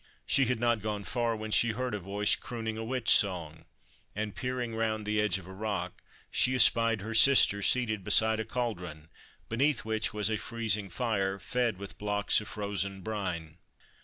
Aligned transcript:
She 0.25 0.45
had 0.45 0.59
not 0.59 0.81
gone 0.81 1.03
far 1.03 1.35
when 1.35 1.51
she 1.51 1.73
heard 1.73 1.93
a 1.93 1.99
voice 1.99 2.35
crooning 2.35 2.75
a 2.75 2.83
witch 2.83 3.11
song, 3.11 3.65
and, 4.15 4.33
peering 4.33 4.73
round 4.73 5.05
the 5.05 5.21
edge 5.21 5.37
of 5.37 5.45
a 5.45 5.53
rock, 5.53 6.01
she 6.31 6.55
espied 6.55 7.01
her 7.01 7.13
sister 7.13 7.61
seated 7.61 8.03
beside 8.03 8.39
a 8.39 8.45
cauldron, 8.45 9.09
beneath 9.47 9.85
which 9.85 10.11
was 10.11 10.31
a 10.31 10.37
freezing 10.37 10.89
fire 10.89 11.37
fed 11.37 11.77
with 11.77 11.99
blocks 11.99 12.41
of 12.41 12.47
frozen 12.47 13.01
brine. 13.01 13.59